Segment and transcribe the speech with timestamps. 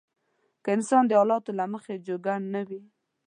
[0.63, 2.81] که انسان د حالاتو له مخې جوګه نه وي.